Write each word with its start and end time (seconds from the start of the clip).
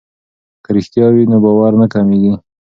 که 0.63 0.69
رښتیا 0.75 1.05
وي 1.13 1.23
نو 1.31 1.37
باور 1.43 1.71
نه 1.81 1.87
کمیږي. 1.93 2.33